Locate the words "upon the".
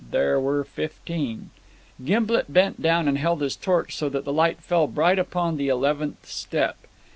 5.19-5.67